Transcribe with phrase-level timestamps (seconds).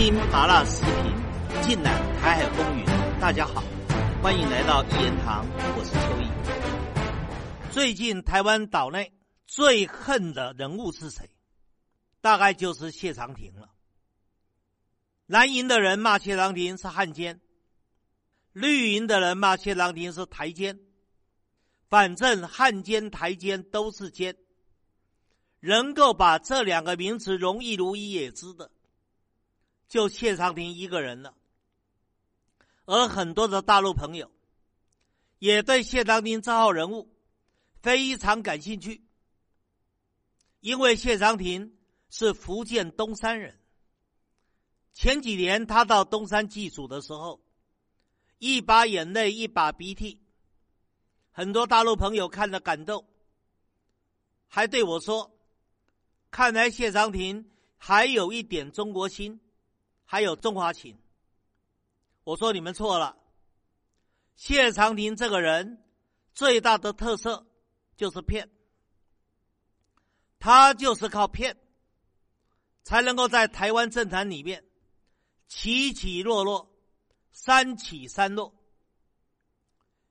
[0.00, 2.86] 听麻辣视频，尽览台海风云。
[3.20, 3.62] 大家好，
[4.22, 5.44] 欢迎来到一言堂，
[5.76, 7.70] 我是秋意。
[7.70, 9.12] 最近台湾岛内
[9.46, 11.28] 最恨的人物是谁？
[12.22, 13.68] 大概就是谢长廷了。
[15.26, 17.38] 蓝营的人骂谢长廷是汉奸，
[18.54, 20.80] 绿营的人骂谢长廷是台奸。
[21.90, 24.34] 反正汉奸、台奸都是奸。
[25.60, 28.70] 能够把这两个名词容易如一也知的，
[29.90, 31.34] 就谢长廷一个人了。
[32.84, 34.30] 而很多的大陆朋友
[35.38, 37.12] 也对谢长廷这号人物
[37.82, 39.02] 非常感兴趣，
[40.60, 41.76] 因为谢长廷
[42.08, 43.58] 是福建东山人。
[44.92, 47.42] 前几年他到东山祭祖的时候，
[48.38, 50.20] 一把眼泪一把鼻涕，
[51.32, 53.04] 很多大陆朋友看了感动，
[54.46, 55.36] 还对我说。
[56.30, 59.40] 看来谢长廷还有一点中国心，
[60.10, 60.98] 还有中华情。
[62.24, 63.16] 我说你们错了。
[64.34, 65.84] 谢长廷这个人
[66.34, 67.46] 最大的特色
[67.96, 68.50] 就是骗，
[70.40, 71.56] 他就是靠骗
[72.82, 74.64] 才能够在台湾政坛里面
[75.46, 76.68] 起起落落，
[77.30, 78.52] 三起三落。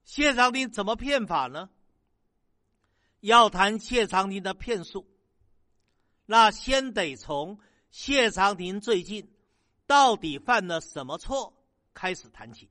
[0.06, 1.70] 谢长廷怎么骗法呢？
[3.20, 5.06] 要谈谢长廷的骗术。
[6.26, 7.60] 那先得从
[7.92, 9.30] 谢长廷最近
[9.90, 11.52] 到底犯了什么错
[11.96, 12.70] 开始谈起。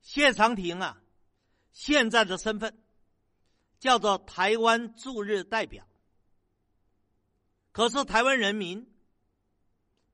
[0.00, 1.02] 谢长廷啊，
[1.72, 2.82] 现在的身份
[3.78, 5.86] 叫做台湾驻日代表，
[7.70, 8.90] 可是台湾人民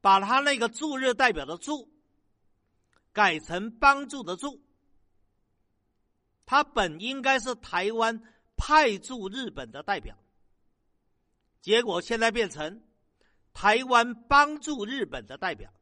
[0.00, 1.88] 把他那个驻日代表的“驻”
[3.14, 4.60] 改成帮助的“助”，
[6.44, 8.20] 他本应该是台湾
[8.56, 10.18] 派驻日本的代表。
[11.60, 12.82] 结果现在变成
[13.52, 15.72] 台湾帮助日本的代表，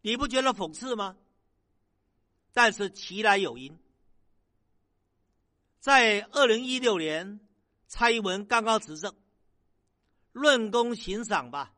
[0.00, 1.16] 你不觉得讽刺吗？
[2.52, 3.78] 但是其来有因，
[5.78, 7.40] 在二零一六年
[7.86, 9.14] 蔡英文刚刚执政，
[10.32, 11.74] 论功行赏吧，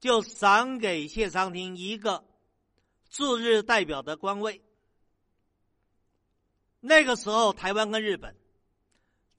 [0.00, 2.24] 就赏给谢长廷一个
[3.08, 4.62] 驻日代表的官位。
[6.80, 8.36] 那个时候，台湾跟日本。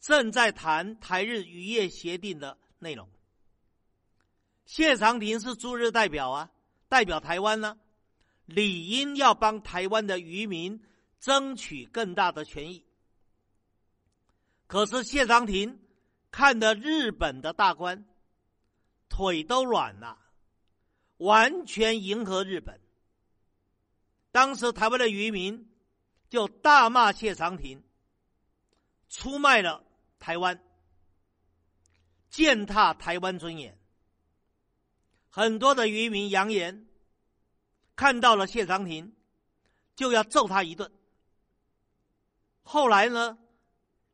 [0.02, 3.10] 正在谈台日渔业协定的内容。
[4.80, 6.50] 谢长廷是驻日代表啊，
[6.88, 7.78] 代表台湾呢，
[8.46, 10.82] 理应要帮台湾的渔民
[11.20, 12.86] 争取更大的权益。
[14.68, 15.82] 可是谢长廷
[16.32, 18.06] 看的日本的大官，
[19.10, 20.18] 腿都软了，
[21.18, 22.80] 完全迎合日本。
[24.32, 25.70] 当时台湾的渔民
[26.30, 27.84] 就大骂谢长廷，
[29.10, 29.84] 出卖了。
[30.20, 30.62] 台湾
[32.30, 33.79] 践踏台湾尊严，
[35.30, 36.88] 很多的渔民扬言，
[37.96, 39.16] 看到了谢长廷
[39.96, 40.92] 就要揍他一顿。
[42.62, 43.38] 后来呢，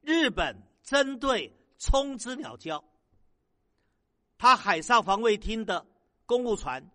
[0.01, 2.83] 日本针对冲之鸟礁，
[4.37, 5.85] 他海上防卫厅的
[6.25, 6.91] 公务船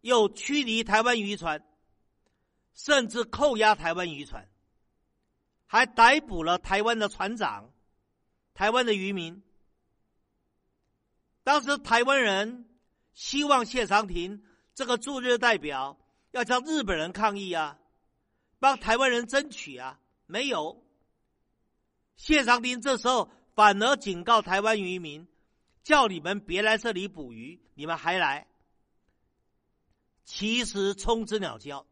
[0.00, 1.66] 又驱离台湾渔船，
[2.74, 4.48] 甚至扣押台湾渔船，
[5.66, 7.72] 还逮捕了台湾的船长。
[8.54, 9.42] 台湾的渔民，
[11.44, 12.66] 当时台湾人
[13.16, 14.44] 希望谢长廷
[14.74, 15.98] 这个驻日代表
[16.32, 17.78] 要向日本人抗议啊，
[18.58, 20.84] 帮台湾人争取啊，没有。
[22.16, 25.26] 谢长廷这时候反而警告台湾渔民，
[25.82, 28.46] 叫你们别来这里捕鱼，你们还来。
[30.22, 31.86] 其实冲之鸟礁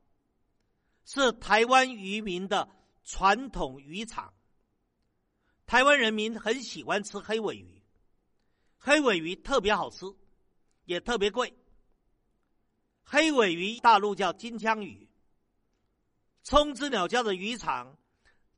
[1.07, 2.69] 是台湾渔民的
[3.03, 4.35] 传统渔场。
[5.65, 7.83] 台湾人民很喜欢吃黑尾鱼，
[8.77, 10.05] 黑尾鱼特别好吃，
[10.85, 11.57] 也特别贵。
[13.03, 15.09] 黑尾鱼大陆叫金枪鱼，
[16.43, 17.99] 冲之鸟礁的渔场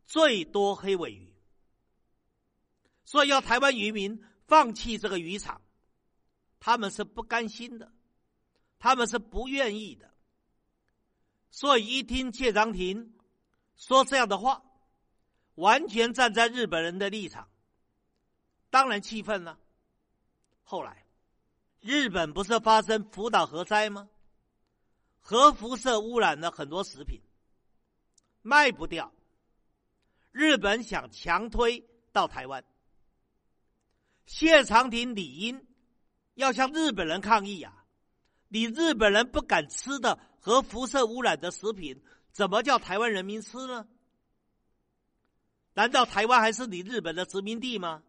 [0.04, 1.34] 最多黑尾鱼，
[3.04, 5.60] 所以要台湾渔民放弃这个渔场，
[6.60, 7.92] 他们是不甘心的，
[8.78, 10.14] 他们是不愿意的。
[11.50, 13.14] 所以一听谢长廷
[13.76, 14.62] 说这样的话。
[15.56, 17.48] 完全站在日本人的立场，
[18.68, 19.58] 当然气愤了。
[20.62, 21.05] 后来，
[21.86, 24.08] 日本不是发生福岛核灾吗？
[25.20, 27.20] 核辐射污染了很多食品，
[28.42, 29.12] 卖不掉。
[30.32, 32.64] 日本想强推到台湾，
[34.26, 35.64] 谢长廷理应
[36.34, 37.84] 要向日本人抗议啊！
[38.48, 43.86] 你日本人不敢吃的核辐射污染的食品，怎么叫台湾人民吃呢？
[45.74, 48.02] 难道台湾还是你日本的殖民地吗？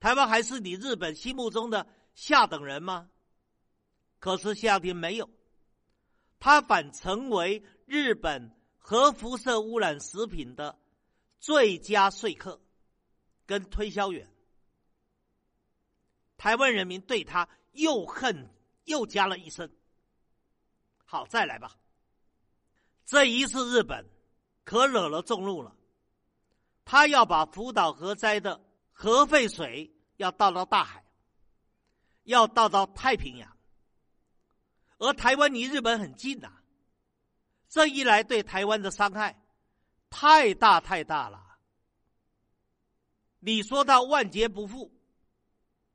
[0.00, 3.08] 台湾还是你日本心目中的下等人吗？
[4.18, 5.30] 可是夏天没有，
[6.38, 10.78] 他反成为日本核辐射污染食品的
[11.38, 12.60] 最佳说客
[13.46, 14.30] 跟推销员。
[16.36, 18.54] 台湾人民对他又恨
[18.84, 19.70] 又加了一声。
[21.04, 21.76] 好，再来吧。
[23.04, 24.06] 这一次日本
[24.64, 25.76] 可惹了众怒了，
[26.84, 28.62] 他要把福岛核灾的
[29.02, 31.02] 核废水要倒到大海，
[32.24, 33.56] 要倒到太平洋，
[34.98, 36.52] 而台湾离日本很近呐，
[37.66, 39.42] 这一来对台湾的伤害
[40.10, 41.56] 太大太大了。
[43.38, 44.92] 你说到万劫不复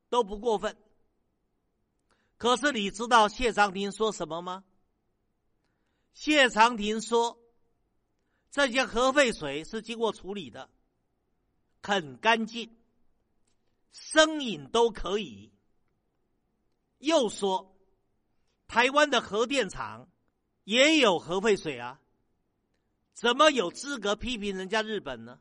[0.08, 0.76] 都不过分，
[2.36, 4.64] 可是你知道谢长廷说什么吗？
[6.12, 7.38] 谢长廷说
[8.50, 10.68] ：“这些核废水是经过处理的，
[11.80, 12.75] 很干净，
[13.96, 15.54] 生饮都可以。”
[16.98, 17.74] 又说
[18.68, 20.10] ：“台湾的核电厂
[20.64, 22.00] 也有核废水啊，
[23.14, 25.40] 怎么有资格批评人家日本呢？”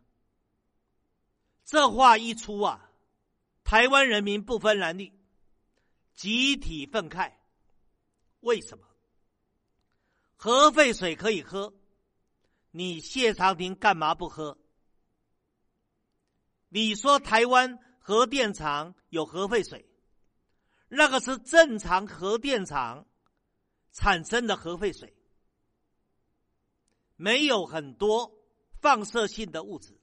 [1.65, 2.91] 这话一出啊，
[3.63, 5.11] 台湾人民不分男女，
[6.13, 7.33] 集体愤慨。
[8.39, 8.85] 为什么？
[10.35, 11.73] 核废水可以喝，
[12.71, 14.57] 你谢长廷干嘛不喝？
[16.69, 19.83] 你说台湾核电厂有核废水，
[20.89, 23.07] 那个是正常核电厂
[23.91, 25.11] 产生的核废水，
[27.15, 28.31] 没有很多
[28.79, 29.99] 放射性的物质。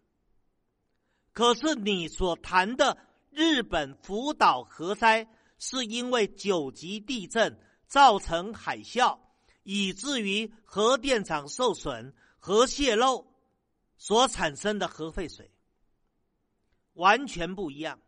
[1.33, 2.99] 可是你所谈的
[3.31, 5.29] 日本福岛核灾，
[5.61, 7.57] 是因为九级地震
[7.87, 9.17] 造成海啸。
[9.63, 13.33] 以至于核电厂受损、核泄漏
[13.97, 15.52] 所产生的核废水
[16.95, 18.01] 完全不一样。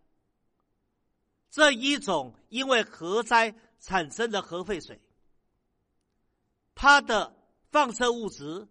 [1.50, 5.00] 这一种因为核灾产生的核废水，
[6.74, 7.36] 它的
[7.70, 8.68] 放射物质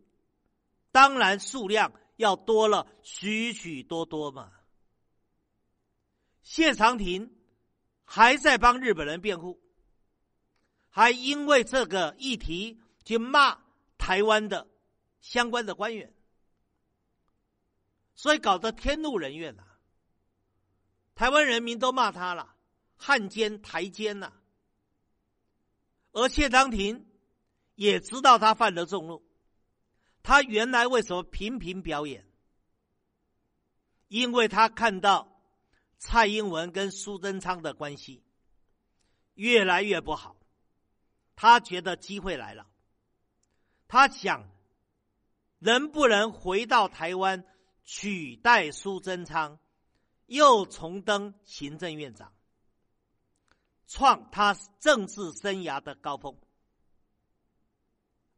[0.91, 4.51] 当然数量要多了许许多多嘛。
[6.41, 7.33] 谢长廷
[8.03, 9.61] 还在帮日本人辩护。
[10.89, 13.63] 还因为这个议题去骂
[13.97, 14.67] 台湾的
[15.21, 16.13] 相关的官员，
[18.13, 19.63] 所以搞得天怒人怨呐。
[21.15, 22.55] 台湾人民都骂他了，
[22.95, 24.33] 汉奸台奸呐。
[26.11, 27.07] 而谢长廷
[27.75, 29.23] 也知道他犯了众怒，
[30.21, 32.27] 他原来为什么频频表演？
[34.07, 35.41] 因为他看到
[35.97, 38.23] 蔡英文跟苏贞昌的关系
[39.33, 40.35] 越来越不好。
[41.35, 42.67] 他觉得机会来了，
[43.87, 44.47] 他想
[45.57, 47.43] 能不能回到台湾
[47.83, 49.57] 取代苏贞昌，
[50.33, 52.33] 又重登行政院长，
[53.87, 56.35] 创他政治生涯的高峰。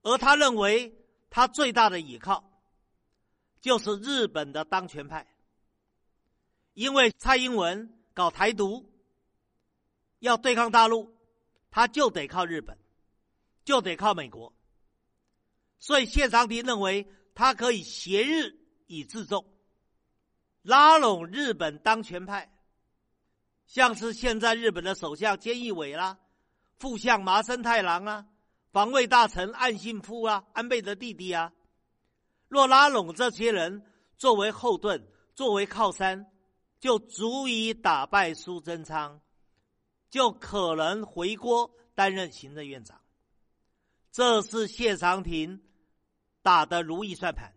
[0.02, 0.94] 而他认为
[1.30, 2.52] 他最大的依靠
[3.62, 5.26] 就是日本的当权派，
[6.74, 8.92] 因为蔡英文搞台独，
[10.20, 11.16] 要对抗大陆，
[11.72, 12.78] 他就得靠日本。
[13.64, 14.54] 就得靠美国，
[15.80, 18.56] 所以谢长廷认为他可以挟日
[18.86, 19.44] 以自重，
[20.66, 22.52] 拉拢日本当权派，
[23.68, 26.18] 像是现在日本的首相菅义伟啦、
[26.80, 28.26] 副相麻生太郎啊、
[28.72, 31.54] 防卫大臣岸信夫啊、安倍的弟弟啊，
[32.48, 33.86] 若拉拢这些人
[34.18, 36.26] 作为后盾、作为靠山，
[36.80, 39.22] 就足以打败苏贞昌，
[40.10, 43.00] 就可能回国担任行政院长。
[44.12, 45.62] 这是谢长廷
[46.42, 47.54] 打的如意算盘，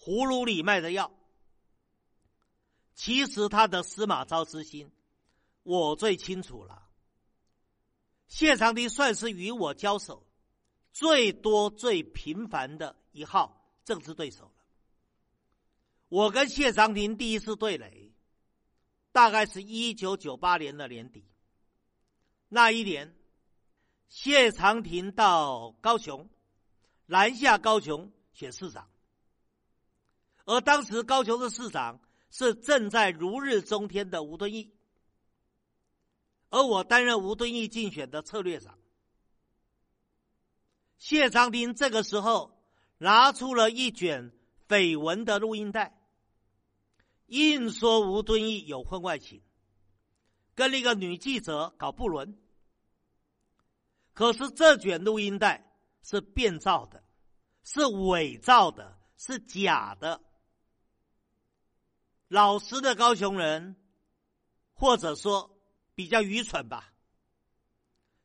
[0.00, 1.12] 葫芦里卖的药。
[2.96, 4.90] 其实他的司马昭之心，
[5.62, 6.88] 我最清楚了。
[8.26, 10.26] 谢长廷算是与我交手
[10.92, 14.64] 最多、最频繁的一号政治对手了。
[16.08, 18.12] 我跟谢长廷第一次对垒，
[19.12, 21.24] 大概是一九九八年的年底，
[22.48, 23.14] 那一年。
[24.08, 26.30] 谢长廷到高雄，
[27.06, 28.88] 南下高雄选市长，
[30.44, 32.00] 而当时高雄的市长
[32.30, 34.74] 是正在如日中天的吴敦义，
[36.50, 38.78] 而我担任吴敦义竞选的策略长。
[40.98, 42.62] 谢长廷这个时候
[42.98, 44.32] 拿出了一卷
[44.68, 45.98] 绯闻的录音带，
[47.26, 49.42] 硬说吴敦义有婚外情，
[50.54, 52.38] 跟那个女记者搞不伦。
[54.14, 57.04] 可是这卷录音带是变造的，
[57.62, 60.22] 是伪造的，是假的。
[62.28, 63.76] 老实的高雄人，
[64.74, 65.58] 或者说
[65.94, 66.92] 比较愚蠢吧，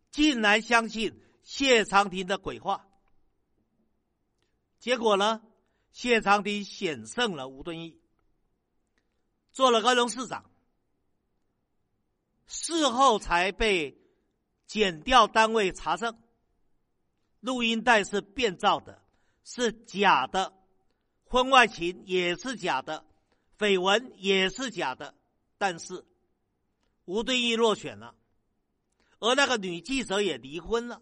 [0.09, 2.87] 竟然相信谢长廷的鬼话。
[4.79, 5.41] 结果呢，
[5.91, 8.01] 谢长廷险胜了吴敦义，
[9.51, 10.49] 做了高雄市长。
[12.47, 13.97] 事后才被
[14.65, 16.17] 检调单位查证，
[17.39, 19.01] 录音带是变造的，
[19.43, 20.51] 是假的，
[21.23, 23.05] 婚外情也是假的，
[23.61, 25.15] 绯闻也是假的。
[25.57, 26.03] 但是
[27.05, 28.15] 吴敦义落选了，
[29.19, 31.01] 而那个女记者也离婚了，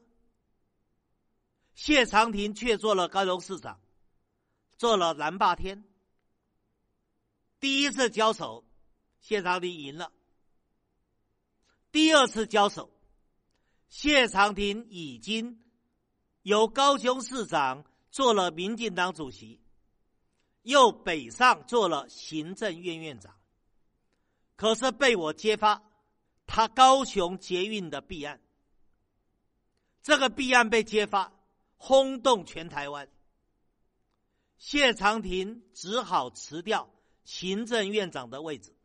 [1.73, 3.79] 谢长廷却做了高雄市长，
[4.77, 5.85] 做了蓝霸天。
[7.61, 8.65] 第一次交手，
[9.21, 10.11] 谢长廷赢了。
[11.91, 12.91] 第二次交手，
[13.87, 15.63] 谢长廷已经
[16.41, 19.61] 由高雄市长做了民进党主席，
[20.61, 23.35] 又北上做了行政院院长。
[24.55, 25.81] 可是被我揭发
[26.45, 28.41] 他高雄捷运的弊案，
[30.01, 31.31] 这个弊案被揭发，
[31.77, 33.09] 轰动全台湾。
[34.57, 36.89] 谢长廷只好辞掉
[37.23, 38.75] 行政院长的位置。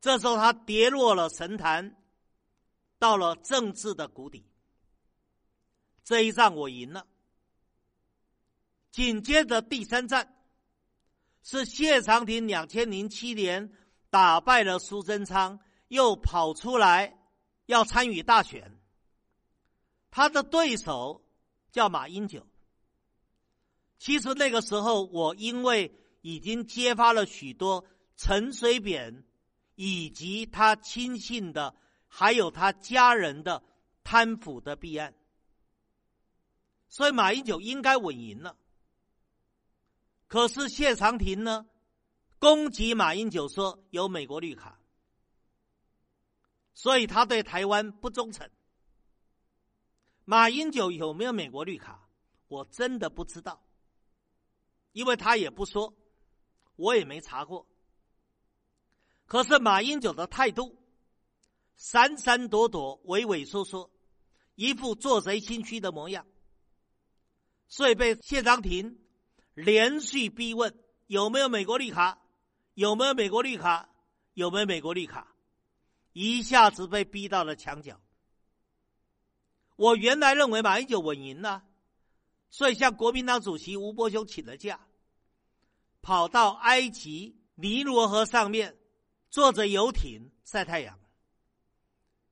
[0.00, 1.94] 这时候，他跌落了神坛，
[2.98, 4.44] 到了政治的谷底。
[6.02, 7.06] 这一仗我赢了。
[8.90, 10.34] 紧接着第三战，
[11.42, 13.72] 是谢长廷两千零七年
[14.10, 17.18] 打败了苏贞昌，又跑出来
[17.66, 18.78] 要参与大选。
[20.10, 21.24] 他的对手
[21.72, 22.46] 叫马英九。
[23.98, 27.84] 其实那个时候，我因为已经揭发了许多
[28.16, 29.24] 陈水扁。
[29.82, 31.74] 以及他亲信的，
[32.06, 33.62] 还有他家人的
[34.04, 35.14] 贪腐的弊案，
[36.90, 38.58] 所以马英九应该稳赢了。
[40.30, 41.66] 可是谢长廷呢，
[42.38, 44.78] 攻击马英九说有美国绿卡，
[46.72, 48.48] 所以他对台湾不忠诚。
[50.24, 52.08] 马英九有没有美国绿卡，
[52.46, 53.60] 我真的不知道，
[54.92, 55.92] 因为他也不说，
[56.76, 57.66] 我也没查过。
[59.26, 60.78] 可是马英九的态度，
[61.74, 63.90] 闪闪躲躲、畏畏缩缩，
[64.54, 66.24] 一副做贼心虚的模样，
[67.66, 68.96] 所以被谢长廷
[69.54, 72.18] 连续逼问有没有美国绿卡，
[72.74, 73.88] 有没有美国绿卡，
[74.34, 75.34] 有没有美国绿卡，
[76.12, 78.00] 一下子被逼到了墙角。
[79.76, 81.64] 我原来认为马英九稳赢了，
[82.50, 84.80] 所以向国民党主席吴伯雄请了假，
[86.02, 88.76] 跑到埃及尼罗河上面。
[89.32, 90.98] 坐着游艇晒太阳。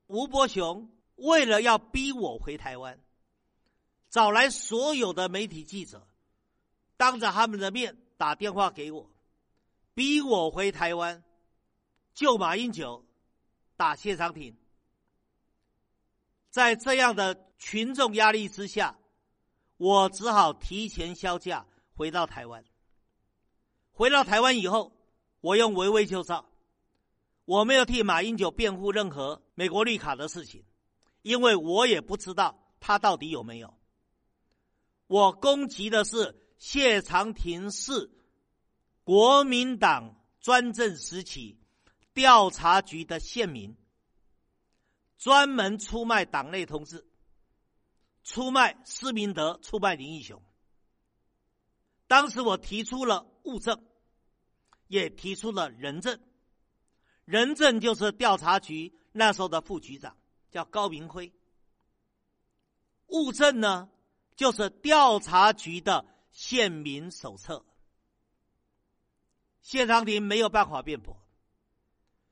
[0.07, 2.99] 吴伯雄为了要逼我回台湾，
[4.09, 6.08] 找来所有的媒体记者，
[6.99, 9.09] 当着他们的面打电话给我，
[9.93, 11.23] 逼我回台湾
[12.13, 13.05] 救马英九，
[13.77, 14.53] 打谢长廷。
[16.49, 18.99] 在这样的群众压力之下，
[19.77, 21.65] 我只好提前销假
[21.95, 22.65] 回到台湾。
[23.93, 24.91] 回到台湾以后，
[25.39, 26.49] 我用围魏救赵。
[27.45, 30.65] 我没有替马英九辩护任何美国绿卡的事情，
[31.21, 33.73] 因为我也不知道他到底有没有。
[35.07, 38.11] 我攻击的是谢长廷是
[39.03, 41.57] 国民党专政时期
[42.13, 43.75] 调查局的县民，
[45.17, 47.07] 专门出卖党内同志，
[48.23, 50.43] 出卖施明德，出卖林义雄。
[52.07, 53.81] 当时我提出了物证，
[54.87, 56.19] 也提出了人证。
[57.23, 60.17] 人证就是调查局那时候的副局长，
[60.51, 61.31] 叫高明辉。
[63.07, 63.89] 物证呢，
[64.35, 66.05] 就是调查局的
[66.39, 67.65] 县民手册。
[69.61, 71.21] 谢长廷没有办法辩驳，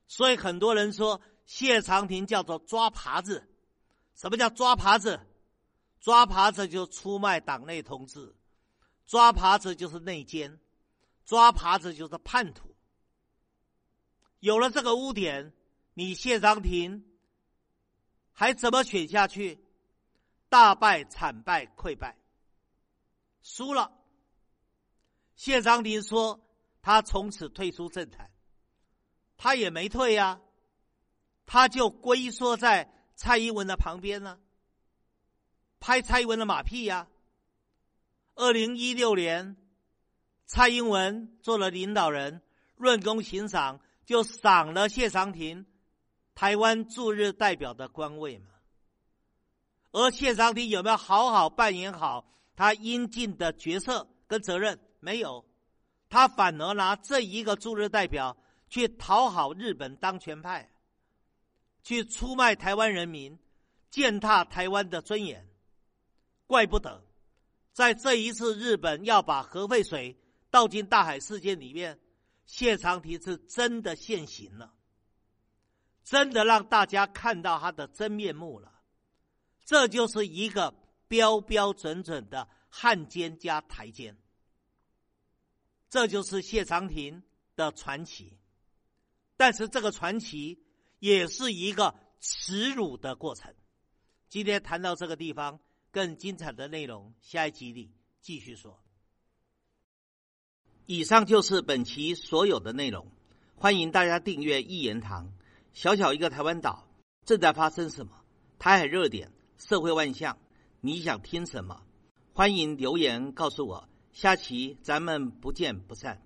[0.07, 3.45] 所以很多人说谢长廷叫做抓耙子。
[4.15, 5.19] 什么叫抓耙子？
[5.99, 8.33] 抓耙子就出卖党内同志，
[9.05, 10.57] 抓耙子就是内奸，
[11.25, 12.73] 抓耙子就是叛徒。
[14.39, 15.51] 有了这个污点，
[15.93, 17.05] 你谢长廷
[18.31, 19.61] 还怎么选下去？
[20.47, 22.17] 大败、惨败、溃败，
[23.41, 23.96] 输了。
[25.37, 26.41] 谢长廷说
[26.81, 28.29] 他从此退出政坛，
[29.37, 30.41] 他也没退呀，
[31.45, 34.37] 他就龟缩在蔡英文的旁边呢，
[35.79, 37.07] 拍蔡英文的马屁呀。
[38.35, 39.55] 二零一六年，
[40.45, 42.41] 蔡英文做了领导人，
[42.75, 43.79] 论功行赏。
[44.05, 45.65] 就赏了谢长廷
[46.33, 48.47] 台湾驻日代表的官位嘛，
[49.91, 52.25] 而谢长廷有没有好好扮演好
[52.55, 54.79] 他应尽的角色跟责任？
[55.07, 55.45] 没有，
[56.09, 58.35] 他反而拿这一个驻日代表
[58.67, 60.69] 去讨好日本当权派，
[61.81, 63.39] 去出卖台湾人民，
[63.89, 65.47] 践踏台湾的尊严。
[66.45, 67.01] 怪不得，
[67.71, 70.13] 在这一次日本要把核废水
[70.49, 71.97] 倒进大海事件里面，
[72.45, 74.73] 谢长廷是真的现行了，
[76.03, 78.73] 真的让大家看到他的真面目了。
[79.63, 80.73] 这就是一个
[81.07, 84.17] 标标准准的汉奸加台奸，
[85.89, 87.23] 这就是谢长廷
[87.55, 88.37] 的传奇。
[89.35, 90.63] 但是这个传奇
[90.99, 93.53] 也是一个耻辱的过程。
[94.29, 95.59] 今天谈到这个地方。
[95.89, 97.91] 更精彩的内容，下一集里
[98.21, 98.83] 继续说。
[100.85, 103.11] 以上就是本期所有的内容，
[103.55, 105.33] 欢迎大家订阅一言堂。
[105.73, 106.87] 小小一个台湾岛，
[107.25, 108.21] 正在发生什么？
[108.59, 110.37] 台海热点，社会万象，
[110.81, 111.83] 你想听什么？
[112.33, 113.89] 欢迎留言告诉我。
[114.19, 116.19] 下期咱们不见不散。